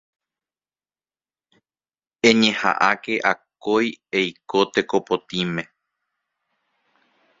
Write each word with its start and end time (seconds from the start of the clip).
Eñeha'ãke 2.29 3.13
akói 3.31 3.87
eiko 4.19 4.59
teko 4.73 4.97
potĩme 5.07 5.63